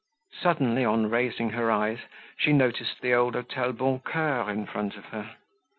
[0.41, 1.99] Suddenly on raising her eyes
[2.35, 5.35] she noticed the old Hotel Boncoeur in front of her.